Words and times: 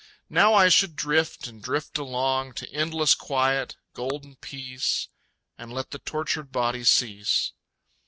Now 0.31 0.55
I 0.55 0.69
should 0.69 0.95
drift 0.95 1.45
and 1.45 1.61
drift 1.61 1.99
along 1.99 2.53
To 2.53 2.67
endless 2.71 3.13
quiet, 3.13 3.75
golden 3.93 4.35
peace... 4.35 5.09
And 5.59 5.71
let 5.71 5.91
the 5.91 5.99
tortured 5.99 6.51
body 6.51 6.83
cease. 6.83 7.53